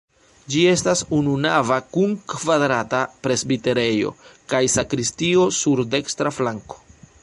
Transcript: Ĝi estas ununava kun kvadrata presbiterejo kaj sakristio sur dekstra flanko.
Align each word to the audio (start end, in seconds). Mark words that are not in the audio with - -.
Ĝi 0.51 0.61
estas 0.69 1.03
ununava 1.17 1.77
kun 1.97 2.15
kvadrata 2.33 3.03
presbiterejo 3.27 4.17
kaj 4.55 4.67
sakristio 4.79 5.49
sur 5.63 5.89
dekstra 5.95 6.39
flanko. 6.41 6.87